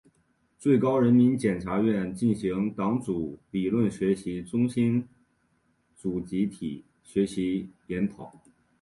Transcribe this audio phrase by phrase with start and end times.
[0.57, 5.07] 最高人民检察院举行党组理论学习中心
[5.95, 8.41] 组集体学习研讨